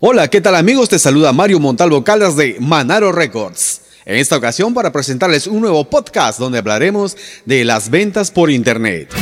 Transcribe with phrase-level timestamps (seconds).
[0.00, 0.88] Hola, ¿qué tal amigos?
[0.88, 3.80] Te saluda Mario Montalvo Caldas de Manaro Records.
[4.04, 9.12] En esta ocasión para presentarles un nuevo podcast donde hablaremos de las ventas por Internet.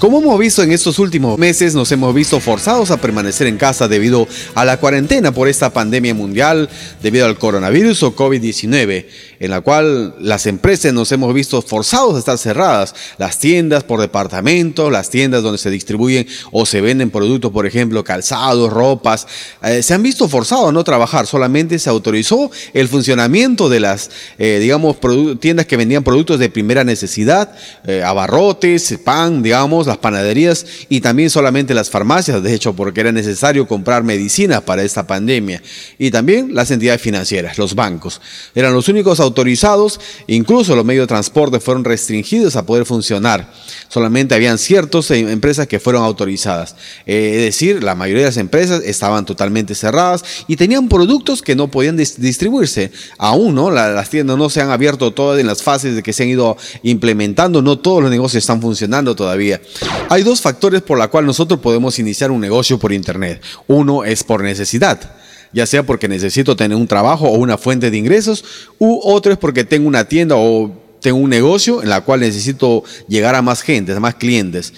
[0.00, 3.86] Como hemos visto en estos últimos meses, nos hemos visto forzados a permanecer en casa
[3.86, 6.70] debido a la cuarentena por esta pandemia mundial,
[7.02, 9.04] debido al coronavirus o COVID-19,
[9.40, 12.94] en la cual las empresas nos hemos visto forzados a estar cerradas.
[13.16, 18.04] Las tiendas por departamento, las tiendas donde se distribuyen o se venden productos, por ejemplo,
[18.04, 19.26] calzados, ropas,
[19.62, 21.26] eh, se han visto forzados a no trabajar.
[21.26, 24.98] Solamente se autorizó el funcionamiento de las, eh, digamos,
[25.40, 27.54] tiendas que vendían productos de primera necesidad,
[27.86, 33.10] eh, abarrotes, pan, digamos, las panaderías y también solamente las farmacias, de hecho, porque era
[33.10, 35.62] necesario comprar medicinas para esta pandemia.
[35.98, 38.20] Y también las entidades financieras, los bancos.
[38.54, 43.52] Eran los únicos autorizados, incluso los medios de transporte fueron restringidos a poder funcionar.
[43.88, 46.76] Solamente habían ciertas em, empresas que fueron autorizadas.
[47.06, 51.56] Eh, es decir, la mayoría de las empresas estaban totalmente cerradas y tenían productos que
[51.56, 52.92] no podían distribuirse.
[53.18, 53.70] Aún, ¿no?
[53.70, 56.56] las tiendas no se han abierto todas en las fases de que se han ido
[56.82, 59.60] implementando, no todos los negocios están funcionando todavía.
[60.08, 63.42] Hay dos factores por la cual nosotros podemos iniciar un negocio por Internet.
[63.66, 65.20] Uno es por necesidad
[65.52, 68.44] ya sea porque necesito tener un trabajo o una fuente de ingresos,
[68.78, 70.70] u otro es porque tengo una tienda o
[71.00, 74.72] tengo un negocio en la cual necesito llegar a más gente, a más clientes.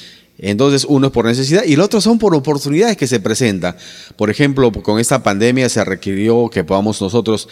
[0.45, 3.77] Entonces, uno es por necesidad y el otro son por oportunidades que se presentan.
[4.17, 7.49] Por ejemplo, con esta pandemia se requirió que podamos nosotros,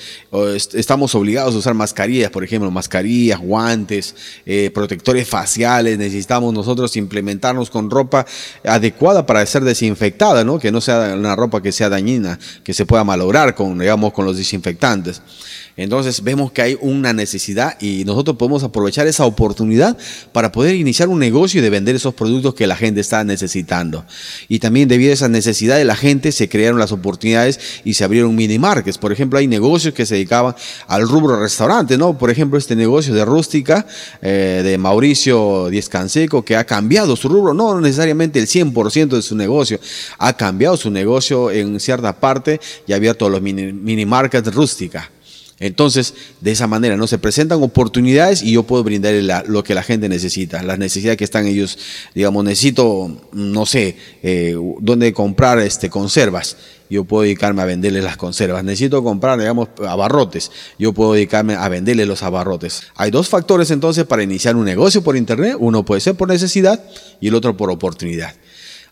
[0.74, 5.98] estamos obligados a usar mascarillas, por ejemplo, mascarillas, guantes, eh, protectores faciales.
[5.98, 8.26] Necesitamos nosotros implementarnos con ropa
[8.64, 10.58] adecuada para ser desinfectada, ¿no?
[10.58, 14.24] Que no sea una ropa que sea dañina, que se pueda malograr con, digamos, con
[14.24, 15.22] los desinfectantes.
[15.76, 19.96] Entonces vemos que hay una necesidad y nosotros podemos aprovechar esa oportunidad
[20.32, 24.04] para poder iniciar un negocio y de vender esos productos que la gente está necesitando.
[24.48, 28.02] Y también debido a esa necesidad de la gente se crearon las oportunidades y se
[28.02, 28.98] abrieron mini markets.
[28.98, 30.56] Por ejemplo, hay negocios que se dedicaban
[30.88, 32.18] al rubro restaurante, ¿no?
[32.18, 33.86] Por ejemplo, este negocio de rústica
[34.22, 39.22] eh, de Mauricio Díez Canseco que ha cambiado su rubro, no necesariamente el 100% de
[39.22, 39.78] su negocio,
[40.18, 45.10] ha cambiado su negocio en cierta parte y ha abierto los mini, mini markets rústica.
[45.60, 47.06] Entonces, de esa manera, ¿no?
[47.06, 51.24] Se presentan oportunidades y yo puedo brindarle lo que la gente necesita, las necesidades que
[51.24, 51.78] están ellos,
[52.14, 56.56] digamos, necesito, no sé, eh, dónde comprar este, conservas.
[56.88, 58.64] Yo puedo dedicarme a venderles las conservas.
[58.64, 60.50] Necesito comprar, digamos, abarrotes.
[60.78, 62.84] Yo puedo dedicarme a venderles los abarrotes.
[62.96, 65.56] Hay dos factores entonces para iniciar un negocio por Internet.
[65.60, 66.82] Uno puede ser por necesidad
[67.20, 68.34] y el otro por oportunidad.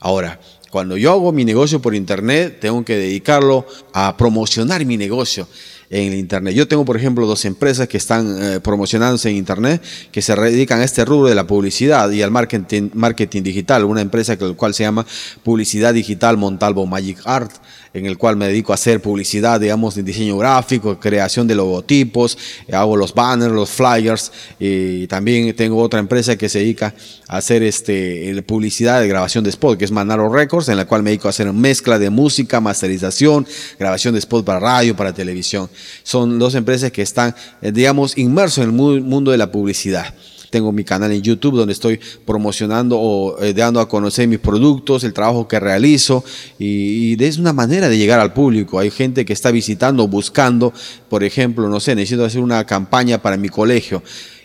[0.01, 0.39] Ahora,
[0.71, 5.49] cuando yo hago mi negocio por Internet, tengo que dedicarlo a promocionar mi negocio
[5.91, 6.55] en Internet.
[6.55, 9.83] Yo tengo, por ejemplo, dos empresas que están eh, promocionándose en Internet,
[10.13, 13.85] que se dedican a este rubro de la publicidad y al marketing, digital.
[13.85, 15.07] Una empresa que, cual se llama
[15.43, 17.53] Publicidad Digital Montalvo Magic Art
[17.95, 22.39] en el cual me dedico a hacer publicidad, digamos, de diseño gráfico, creación de logotipos,
[22.73, 26.95] hago los banners, los flyers, y también tengo otra empresa que se dedica
[27.27, 31.03] a hacer este, publicidad de grabación de spot, que es Manaro Records, en la cual
[31.03, 33.47] me dedico a hacer mezcla de música, masterización,
[33.79, 35.69] grabación de spot para radio, para televisión.
[36.03, 40.15] Son dos empresas que están, eh, digamos, inmersos en el mundo de la publicidad.
[40.51, 45.05] Tengo mi canal en YouTube donde estoy promocionando o eh, dando a conocer mis productos,
[45.05, 46.25] el trabajo que realizo
[46.59, 48.79] y, es una manera de llegar al público.
[48.79, 50.73] Hay gente que está visitando, buscando,
[51.11, 54.03] por ejemplo, no sé, necesito hacer una campaña para mi colegio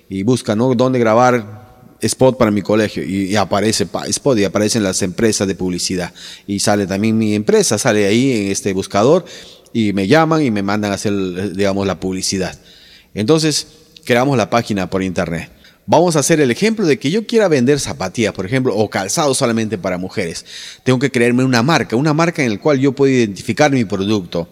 [0.10, 0.74] y busca, ¿no?
[0.76, 1.64] ¿Dónde grabar
[2.02, 6.14] spot para mi colegio y, aparece spot y aparecen las empresas de publicidad
[6.46, 9.24] y sale también mi empresa, sale ahí en este buscador
[9.73, 12.57] y me llaman y me mandan a hacer, digamos, la publicidad.
[13.13, 13.67] Entonces,
[14.06, 15.50] creamos la página por internet.
[15.85, 19.34] Vamos a hacer el ejemplo de que yo quiera vender zapatillas, por ejemplo, o calzado
[19.34, 20.45] solamente para mujeres.
[20.84, 24.47] Tengo que crearme una marca, una marca en la cual yo puedo identificar mi producto.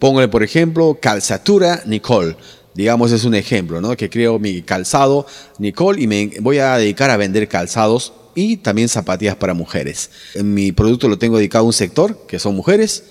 [0.00, 2.36] Póngale, por ejemplo, calzatura Nicole.
[2.74, 3.96] Digamos, es un ejemplo, ¿no?
[3.96, 5.26] Que creo mi calzado
[5.58, 10.10] Nicole y me voy a dedicar a vender calzados y también zapatillas para mujeres.
[10.42, 13.04] Mi producto lo tengo dedicado a un sector, que son mujeres,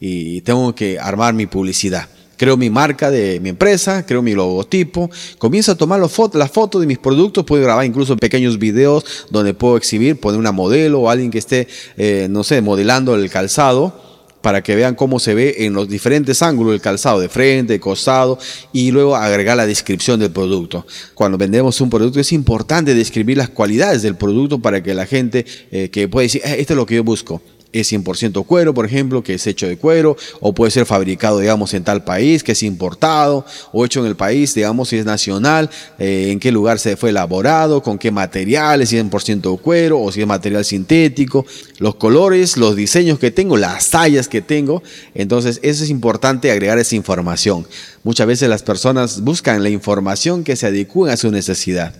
[0.00, 5.10] y tengo que armar mi publicidad creo mi marca de mi empresa, creo mi logotipo,
[5.38, 9.76] comienzo a tomar las fotos de mis productos, puedo grabar incluso pequeños videos donde puedo
[9.76, 14.04] exhibir, poner una modelo o alguien que esté, eh, no sé, modelando el calzado
[14.42, 17.80] para que vean cómo se ve en los diferentes ángulos del calzado, de frente, de
[17.80, 18.38] costado,
[18.72, 20.86] y luego agregar la descripción del producto.
[21.14, 25.44] Cuando vendemos un producto es importante describir las cualidades del producto para que la gente
[25.72, 28.86] eh, que puede decir, eh, esto es lo que yo busco, es 100% cuero, por
[28.86, 32.52] ejemplo, que es hecho de cuero, o puede ser fabricado, digamos, en tal país, que
[32.52, 36.78] es importado, o hecho en el país, digamos, si es nacional, eh, en qué lugar
[36.78, 41.44] se fue elaborado, con qué materiales, es 100% cuero, o si es material sintético,
[41.78, 44.82] los colores, los diseños que tengo, las tallas que tengo.
[45.14, 47.66] Entonces, eso es importante agregar esa información.
[48.02, 51.94] Muchas veces las personas buscan la información que se adecue a su necesidad.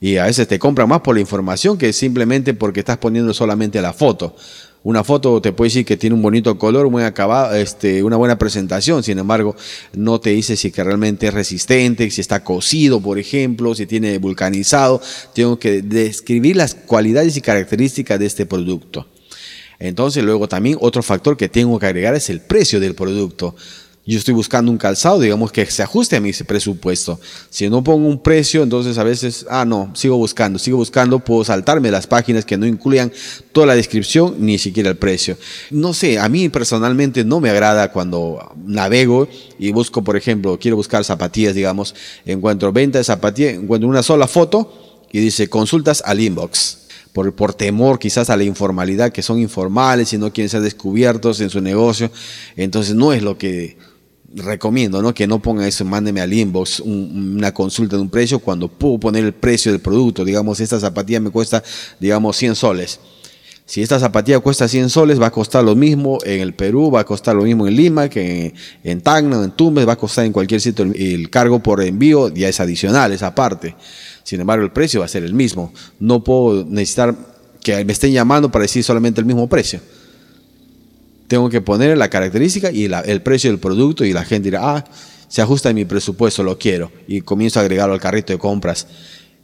[0.00, 3.80] Y a veces te compran más por la información que simplemente porque estás poniendo solamente
[3.80, 4.34] la foto.
[4.84, 8.36] Una foto te puede decir que tiene un bonito color, muy acabado, este, una buena
[8.36, 9.54] presentación, sin embargo,
[9.94, 14.18] no te dice si que realmente es resistente, si está cocido, por ejemplo, si tiene
[14.18, 15.00] vulcanizado.
[15.34, 19.06] Tengo que describir las cualidades y características de este producto.
[19.78, 23.54] Entonces, luego también otro factor que tengo que agregar es el precio del producto
[24.04, 27.20] yo estoy buscando un calzado, digamos, que se ajuste a mi presupuesto.
[27.50, 31.44] Si no pongo un precio, entonces a veces, ah, no, sigo buscando, sigo buscando, puedo
[31.44, 33.12] saltarme las páginas que no incluyan
[33.52, 35.38] toda la descripción, ni siquiera el precio.
[35.70, 40.76] No sé, a mí personalmente no me agrada cuando navego y busco, por ejemplo, quiero
[40.76, 41.94] buscar zapatillas, digamos,
[42.26, 46.78] encuentro venta de zapatillas, encuentro una sola foto y dice consultas al inbox.
[47.12, 51.42] Por, por, temor quizás a la informalidad, que son informales y no quieren ser descubiertos
[51.42, 52.10] en su negocio.
[52.56, 53.76] Entonces no es lo que
[54.34, 55.12] recomiendo ¿no?
[55.14, 59.24] que no pongan eso, mándeme al inbox una consulta de un precio cuando puedo poner
[59.24, 60.24] el precio del producto.
[60.24, 61.62] Digamos, esta zapatilla me cuesta,
[62.00, 63.00] digamos, 100 soles.
[63.64, 67.00] Si esta zapatilla cuesta 100 soles, va a costar lo mismo en el Perú, va
[67.00, 68.52] a costar lo mismo en Lima, que
[68.82, 70.84] en, Tacna, en Tumbes, va a costar en cualquier sitio.
[70.84, 73.76] El, cargo por envío ya es adicional, esa parte.
[74.24, 75.72] Sin embargo, el precio va a ser el mismo.
[76.00, 77.14] No puedo necesitar
[77.62, 79.80] que me estén llamando para decir solamente el mismo precio
[81.32, 84.84] tengo que poner la característica y el precio del producto y la gente dirá, ah,
[85.28, 86.92] se ajusta a mi presupuesto, lo quiero.
[87.08, 88.86] Y comienzo a agregarlo al carrito de compras.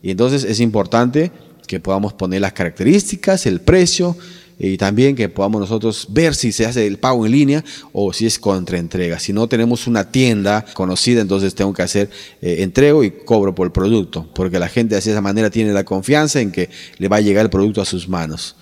[0.03, 1.33] Y entonces es importante
[1.67, 4.19] que podamos poner las características, el precio
[4.59, 7.65] y también que podamos nosotros ver si se hace el pago en línea
[7.95, 9.19] o si es contra entrega.
[9.19, 12.11] Si no tenemos una tienda conocida, entonces tengo que hacer
[12.43, 15.85] eh, entrego y cobro por el producto, porque la gente de esa manera tiene la
[15.85, 16.69] confianza en que
[16.99, 18.57] le va a llegar el producto a sus manos.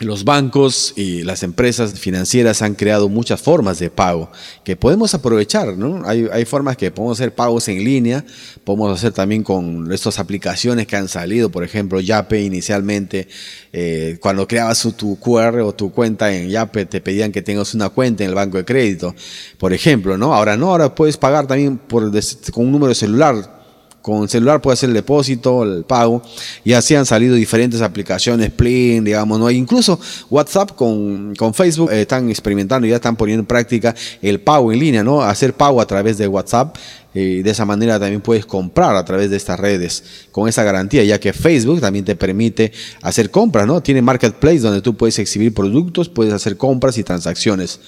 [0.00, 4.28] Los bancos y las empresas financieras han creado muchas formas de pago
[4.64, 6.02] que podemos aprovechar, ¿no?
[6.04, 8.24] Hay, formas que podemos hacer pagos en línea,
[8.64, 13.28] podemos hacer también con estas aplicaciones que han salido, por ejemplo, Yape inicialmente,
[13.72, 17.88] eh, cuando creabas tu QR o tu cuenta en Yape, te pedían que tengas una
[17.88, 19.14] cuenta en el banco de crédito,
[19.58, 20.34] por ejemplo, ¿no?
[20.34, 22.10] Ahora no, ahora puedes pagar también por,
[22.52, 23.63] con un número de celular,
[24.04, 26.22] con celular puede hacer el depósito, el pago,
[26.62, 29.50] y así han salido diferentes aplicaciones, Plin, digamos, ¿no?
[29.50, 29.98] Incluso
[30.28, 34.78] WhatsApp con, con Facebook eh, están experimentando, ya están poniendo en práctica el pago en
[34.78, 35.22] línea, ¿no?
[35.22, 36.76] Hacer pago a través de WhatsApp.
[37.14, 41.02] Y de esa manera también puedes comprar a través de estas redes con esa garantía,
[41.04, 43.80] ya que Facebook también te permite hacer compras, ¿no?
[43.80, 47.80] Tiene Marketplace donde tú puedes exhibir productos, puedes hacer compras y transacciones.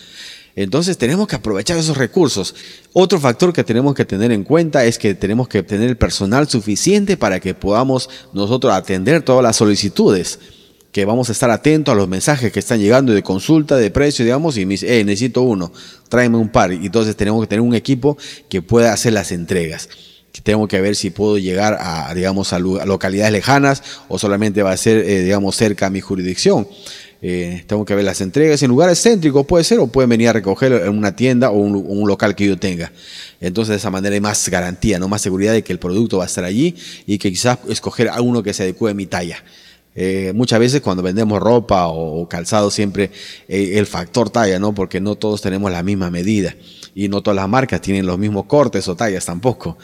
[0.57, 2.55] Entonces tenemos que aprovechar esos recursos.
[2.95, 6.49] Otro factor que tenemos que tener en cuenta es que tenemos que tener el personal
[6.49, 10.39] suficiente para que podamos nosotros atender todas las solicitudes
[10.93, 14.25] que vamos a estar atentos a los mensajes que están llegando de consulta, de precio,
[14.25, 15.71] digamos, y me dice, eh, necesito uno,
[16.09, 16.73] tráeme un par.
[16.73, 18.17] Y entonces tenemos que tener un equipo
[18.49, 19.91] que pueda hacer las entregas.
[20.43, 24.77] Tengo que ver si puedo llegar a, digamos, a localidades lejanas o solamente va a
[24.77, 26.67] ser, eh, digamos, cerca a mi jurisdicción.
[27.29, 30.33] Eh, tengo que ver las entregas en lugares céntricos, puede ser, o pueden venir a
[30.33, 32.93] recoger en una tienda o un, local que yo tenga.
[33.41, 36.23] Entonces, de esa manera hay más garantía, no más seguridad de que el producto va
[36.23, 39.43] a estar allí y que quizás escoger a uno que se adecue a mi talla.
[39.97, 43.11] Eh, muchas veces cuando vendemos ropa o, calzado siempre
[43.49, 44.73] eh, el factor talla, ¿no?
[44.73, 46.55] Porque no todos tenemos la misma medida
[46.95, 49.79] y no todas las marcas tienen los mismos cortes o tallas tampoco.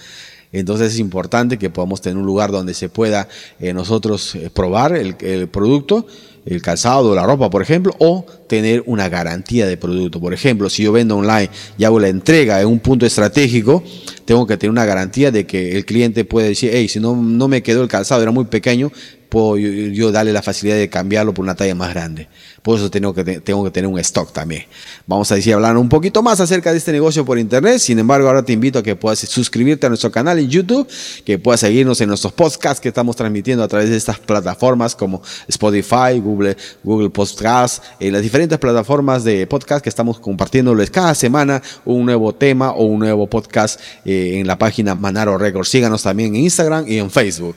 [0.53, 3.27] Entonces es importante que podamos tener un lugar donde se pueda
[3.59, 6.07] nosotros probar el producto
[6.45, 10.21] el calzado, la ropa, por ejemplo, o tener una garantía de producto.
[10.21, 13.83] Por ejemplo, si yo vendo online y hago la entrega en un punto estratégico,
[14.25, 17.49] tengo que tener una garantía de que el cliente puede decir, hey, si no, no
[17.49, 18.91] me quedó el calzado, era muy pequeño,
[19.29, 22.29] puedo yo, darle la facilidad de cambiarlo por una talla más grande.
[22.63, 24.67] Por eso tengo que, tengo que tener un stock también.
[25.07, 27.79] Vamos a decir, hablar un poquito más acerca de este negocio por internet.
[27.79, 30.89] Sin embargo, ahora te invito a que puedas suscribirte a nuestro canal en YouTube,
[31.25, 35.23] que puedas seguirnos en nuestros podcasts que estamos transmitiendo a través de estas plataformas como
[35.49, 41.61] Spotify, Google, Google Podcasts, en las diferentes plataformas de podcast que estamos compartiéndoles cada semana
[41.85, 45.69] un nuevo tema o un nuevo podcast eh, en la página Manaro Records.
[45.69, 47.57] Síganos también en Instagram y en Facebook.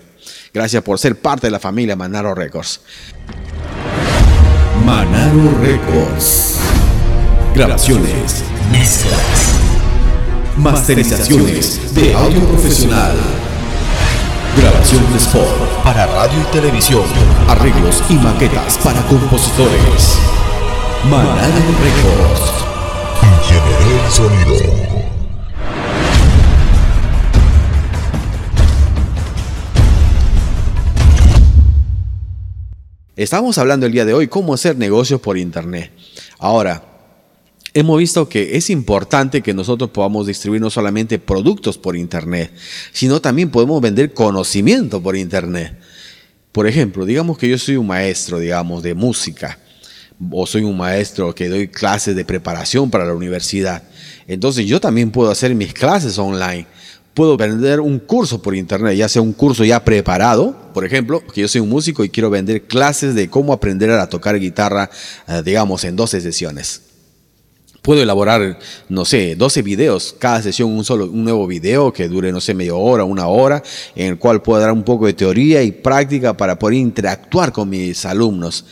[0.52, 2.82] Gracias por ser parte de la familia Manaro Records.
[4.86, 6.60] Manaro Records.
[7.56, 9.56] Grabaciones, mezclas,
[10.58, 13.15] masterizaciones de audio profesional.
[14.56, 17.01] Grabación de spot para radio y televisión.
[17.50, 20.20] Arreglos y maquetas para compositores.
[21.10, 22.51] Manado Records.
[23.24, 24.95] Ingeniería el sonido.
[33.15, 35.89] Estamos hablando el día de hoy cómo hacer negocios por Internet.
[36.38, 36.84] Ahora,
[37.74, 42.51] hemos visto que es importante que nosotros podamos distribuir no solamente productos por Internet,
[42.91, 45.79] sino también podemos vender conocimiento por Internet.
[46.51, 49.60] Por ejemplo, digamos que yo soy un maestro, digamos, de música,
[50.31, 53.84] o soy un maestro que doy clases de preparación para la universidad.
[54.27, 56.67] Entonces yo también puedo hacer mis clases online
[57.15, 61.41] puedo vender un curso por internet, ya sea un curso ya preparado, por ejemplo, que
[61.41, 64.91] yo soy un músico y quiero vender clases de cómo aprender a tocar guitarra,
[65.27, 66.81] eh, digamos, en 12 sesiones.
[67.81, 72.31] Puedo elaborar, no sé, 12 videos, cada sesión un solo, un nuevo video que dure,
[72.31, 73.63] no sé, media hora, una hora,
[73.95, 77.69] en el cual puedo dar un poco de teoría y práctica para poder interactuar con
[77.69, 78.65] mis alumnos.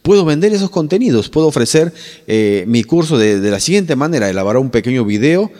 [0.00, 1.92] Puedo vender esos contenidos, puedo ofrecer
[2.26, 5.50] eh, mi curso de, de la siguiente manera, elaborar un pequeño video,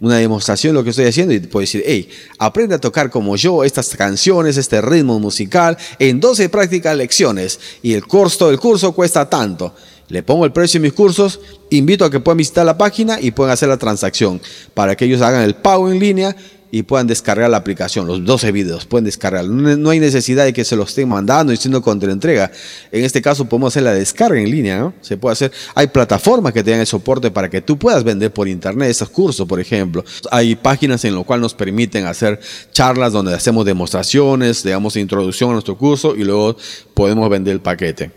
[0.00, 3.36] una demostración de lo que estoy haciendo y puedo decir, hey, aprende a tocar como
[3.36, 8.92] yo estas canciones, este ritmo musical en 12 prácticas lecciones y el curso, el curso
[8.92, 9.74] cuesta tanto.
[10.08, 11.38] Le pongo el precio de mis cursos,
[11.70, 14.40] invito a que puedan visitar la página y puedan hacer la transacción
[14.74, 16.34] para que ellos hagan el pago en línea
[16.72, 19.44] y puedan descargar la aplicación, los 12 videos, pueden descargar.
[19.44, 22.50] No hay necesidad de que se los estén mandando y siendo contra entrega.
[22.92, 24.94] En este caso podemos hacer la descarga en línea, ¿no?
[25.00, 25.52] Se puede hacer.
[25.74, 29.46] Hay plataformas que tengan el soporte para que tú puedas vender por internet esos cursos,
[29.48, 30.04] por ejemplo.
[30.30, 32.40] Hay páginas en las cuales nos permiten hacer
[32.72, 36.56] charlas donde hacemos demostraciones, digamos introducción a nuestro curso y luego
[36.94, 38.12] podemos vender el paquete.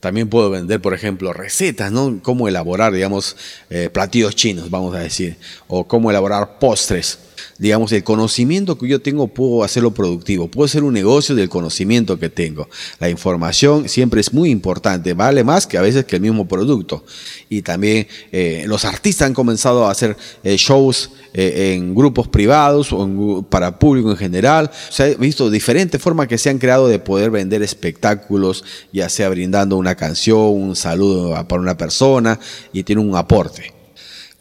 [0.00, 2.20] También puedo vender, por ejemplo, recetas, ¿no?
[2.22, 3.36] Cómo elaborar, digamos,
[3.68, 5.36] eh, platillos chinos, vamos a decir,
[5.68, 7.18] o cómo elaborar postres
[7.58, 12.18] digamos, el conocimiento que yo tengo puedo hacerlo productivo, puedo hacer un negocio del conocimiento
[12.18, 12.68] que tengo.
[12.98, 17.04] La información siempre es muy importante, vale más que a veces que el mismo producto.
[17.48, 22.92] Y también eh, los artistas han comenzado a hacer eh, shows eh, en grupos privados
[22.92, 24.70] o para público en general.
[24.90, 29.28] Se ha visto diferentes formas que se han creado de poder vender espectáculos, ya sea
[29.28, 32.38] brindando una canción, un saludo para una persona
[32.72, 33.79] y tiene un aporte.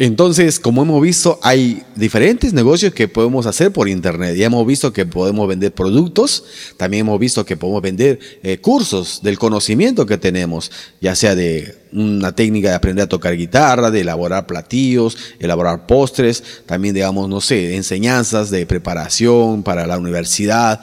[0.01, 4.37] Entonces, como hemos visto, hay diferentes negocios que podemos hacer por Internet.
[4.37, 6.45] Ya hemos visto que podemos vender productos,
[6.77, 11.75] también hemos visto que podemos vender eh, cursos del conocimiento que tenemos, ya sea de
[11.91, 17.41] una técnica de aprender a tocar guitarra, de elaborar platillos, elaborar postres, también, digamos, no
[17.41, 20.79] sé, enseñanzas de preparación para la universidad.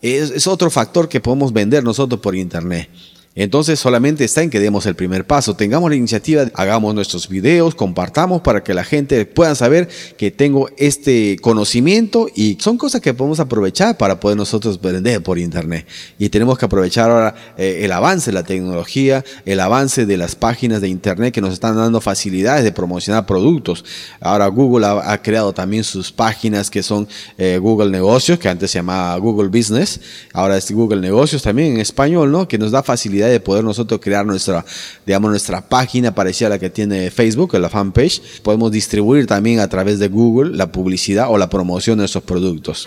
[0.00, 2.88] es otro factor que podemos vender nosotros por Internet.
[3.36, 7.74] Entonces solamente está en que demos el primer paso, tengamos la iniciativa, hagamos nuestros videos,
[7.74, 13.12] compartamos para que la gente pueda saber que tengo este conocimiento y son cosas que
[13.12, 15.86] podemos aprovechar para poder nosotros vender por internet.
[16.18, 20.34] Y tenemos que aprovechar ahora eh, el avance de la tecnología, el avance de las
[20.34, 23.84] páginas de internet que nos están dando facilidades de promocionar productos.
[24.18, 28.78] Ahora Google ha, creado también sus páginas que son eh, Google Negocios, que antes se
[28.78, 30.00] llamaba Google Business,
[30.32, 32.48] ahora es Google Negocios también en español, ¿no?
[32.48, 34.64] Que nos da facilidad de poder nosotros crear nuestra,
[35.04, 38.20] digamos, nuestra página parecida a la que tiene Facebook, la fanpage.
[38.42, 42.86] Podemos distribuir también a través de Google la publicidad o la promoción de esos productos.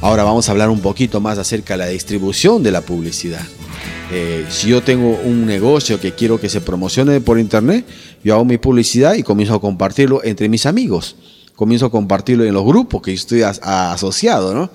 [0.00, 3.42] Ahora vamos a hablar un poquito más acerca de la distribución de la publicidad.
[4.12, 7.84] Eh, si yo tengo un negocio que quiero que se promocione por internet,
[8.22, 11.16] yo hago mi publicidad y comienzo a compartirlo entre mis amigos
[11.56, 14.70] comienzo a compartirlo en los grupos que estoy asociado, ¿no?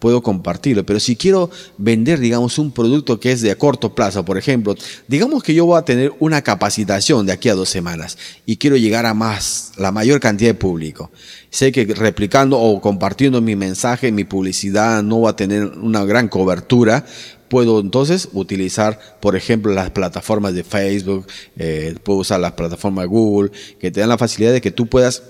[0.00, 1.48] Puedo compartirlo, pero si quiero
[1.78, 4.74] vender, digamos, un producto que es de corto plazo, por ejemplo,
[5.08, 8.76] digamos que yo voy a tener una capacitación de aquí a dos semanas y quiero
[8.76, 11.10] llegar a más, la mayor cantidad de público.
[11.48, 16.28] Sé que replicando o compartiendo mi mensaje, mi publicidad no va a tener una gran
[16.28, 17.06] cobertura,
[17.48, 21.26] puedo entonces utilizar, por ejemplo, las plataformas de Facebook,
[21.56, 24.86] eh, puedo usar las plataformas de Google, que te dan la facilidad de que tú
[24.86, 25.22] puedas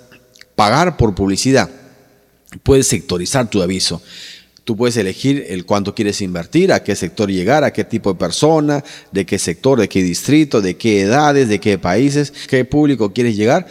[0.54, 1.70] pagar por publicidad.
[2.62, 4.02] Puedes sectorizar tu aviso.
[4.64, 8.18] Tú puedes elegir el cuánto quieres invertir, a qué sector llegar, a qué tipo de
[8.18, 8.82] persona,
[9.12, 13.36] de qué sector, de qué distrito, de qué edades, de qué países, qué público quieres
[13.36, 13.66] llegar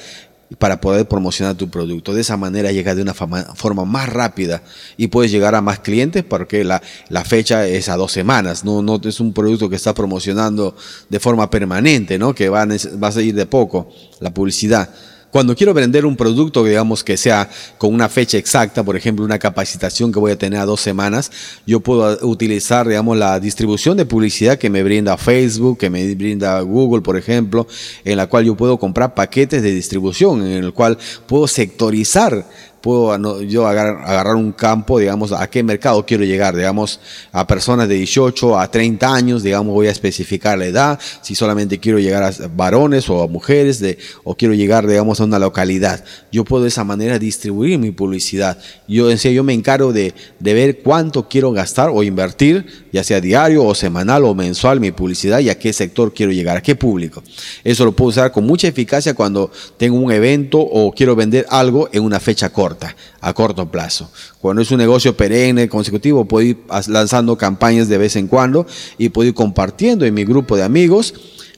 [0.59, 2.13] para poder promocionar tu producto.
[2.13, 4.61] De esa manera llegas de una forma más rápida
[4.97, 8.63] y puedes llegar a más clientes porque la, la, fecha es a dos semanas.
[8.63, 10.75] No, no es un producto que está promocionando
[11.09, 12.35] de forma permanente, ¿no?
[12.35, 14.89] que va a, va a seguir de poco la publicidad.
[15.33, 17.49] Cuando quiero vender un producto, digamos que sea
[17.79, 21.31] con una fecha exacta, por ejemplo, una capacitación que voy a tener a dos semanas,
[21.65, 26.61] yo puedo utilizar, digamos, la distribución de publicidad que me brinda Facebook, que me brinda
[26.61, 27.65] Google, por ejemplo,
[28.05, 32.45] en la cual yo puedo comprar paquetes de distribución, en el cual puedo sectorizar
[32.83, 36.99] puedo yo agarrar, un campo, digamos, a qué mercado quiero llegar, digamos,
[37.31, 41.79] a personas de 18 a 30 años, digamos, voy a especificar la edad, si solamente
[41.79, 46.03] quiero llegar a varones o a mujeres, de, o quiero llegar, digamos, a una localidad.
[46.29, 48.57] Yo puedo de esa manera distribuir mi publicidad.
[48.85, 53.21] Yo, en yo me encargo de, de ver cuánto quiero gastar o invertir, ya sea
[53.21, 56.75] diario o semanal o mensual, mi publicidad y a qué sector quiero llegar, a qué
[56.75, 57.23] público.
[57.63, 61.87] Eso lo puedo usar con mucha eficacia cuando tengo un evento o quiero vender algo
[61.93, 62.73] en una fecha corta,
[63.22, 64.12] a corto plazo.
[64.39, 68.65] Cuando es un negocio perenne, consecutivo, puedo ir lanzando campañas de vez en cuando
[68.98, 71.13] y puedo ir compartiendo en mi grupo de amigos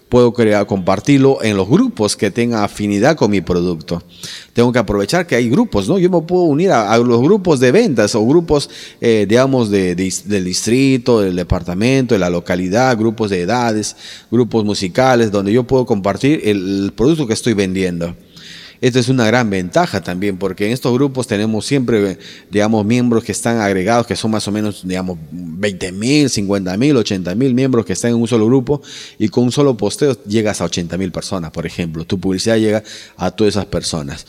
[0.09, 4.03] puedo crear, compartirlo en los grupos que tengan afinidad con mi producto.
[4.53, 5.99] Tengo que aprovechar que hay grupos, ¿no?
[5.99, 8.69] Yo me puedo unir a, los grupos de ventas o grupos,
[9.01, 13.95] eh, digamos, del distrito, del departamento, de la localidad, grupos de edades,
[14.31, 18.15] grupos musicales, donde yo puedo compartir el producto que estoy vendiendo.
[18.85, 22.19] Esta es una gran ventaja también, porque en estos grupos tenemos siempre,
[22.51, 26.95] digamos, miembros que están agregados, que son más o menos, digamos, 20 mil, 50 mil,
[26.95, 28.83] 80 mil miembros que están en un solo grupo
[29.17, 32.05] y con un solo posteo llegas a 80 mil personas, por ejemplo.
[32.05, 32.83] Tu publicidad llega
[33.17, 34.23] a todas esas personas.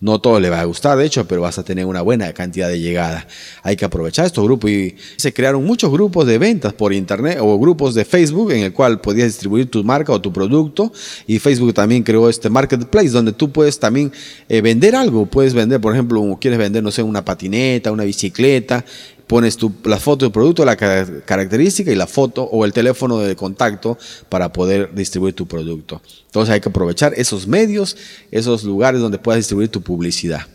[0.00, 2.68] No todo le va a gustar, de hecho, pero vas a tener una buena cantidad
[2.68, 3.26] de llegada.
[3.64, 7.58] Hay que aprovechar estos grupos y se crearon muchos grupos de ventas por internet o
[7.58, 10.92] grupos de Facebook en el cual podías distribuir tu marca o tu producto
[11.26, 14.12] y Facebook también creó este marketplace donde tú puedes también
[14.48, 15.26] eh, vender algo.
[15.26, 18.84] Puedes vender, por ejemplo, quieres vender, no sé, una patineta, una bicicleta
[19.28, 23.36] pones tu, la foto del producto, la característica y la foto o el teléfono de
[23.36, 26.02] contacto para poder distribuir tu producto.
[26.26, 27.96] Entonces hay que aprovechar esos medios,
[28.32, 30.46] esos lugares donde puedas distribuir tu publicidad.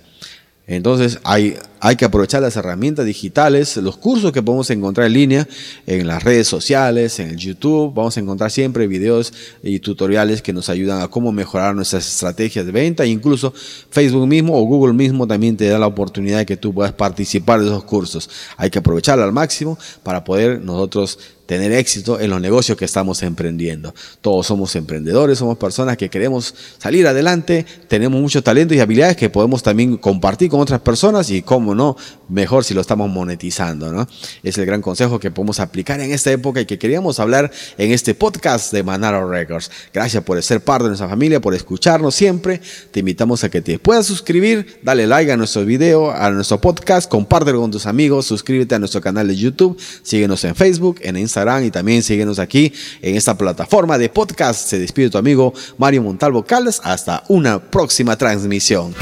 [0.65, 5.47] Entonces hay, hay que aprovechar las herramientas digitales, los cursos que podemos encontrar en línea,
[5.85, 7.93] en las redes sociales, en el YouTube.
[7.93, 12.65] Vamos a encontrar siempre videos y tutoriales que nos ayudan a cómo mejorar nuestras estrategias
[12.65, 13.05] de venta.
[13.05, 13.53] Incluso
[13.89, 17.59] Facebook mismo o Google mismo también te da la oportunidad de que tú puedas participar
[17.59, 18.29] de esos cursos.
[18.55, 23.21] Hay que aprovecharlo al máximo para poder nosotros tener éxito en los negocios que estamos
[23.21, 23.93] emprendiendo.
[24.21, 29.29] Todos somos emprendedores, somos personas que queremos salir adelante, tenemos muchos talentos y habilidades que
[29.29, 31.95] podemos también compartir con otras personas y cómo no,
[32.29, 34.07] mejor si lo estamos monetizando, ¿no?
[34.43, 37.91] Es el gran consejo que podemos aplicar en esta época y que queríamos hablar en
[37.91, 39.71] este podcast de Manaro Records.
[39.93, 42.61] Gracias por ser parte de nuestra familia, por escucharnos siempre.
[42.91, 47.09] Te invitamos a que te puedas suscribir, dale like a nuestro video, a nuestro podcast,
[47.09, 51.65] compártelo con tus amigos, suscríbete a nuestro canal de YouTube, síguenos en Facebook, en Instagram
[51.65, 54.67] y también síguenos aquí en esta plataforma de podcast.
[54.67, 56.81] Se despide tu amigo Mario Montalvo Caldas.
[56.83, 58.93] Hasta una próxima transmisión.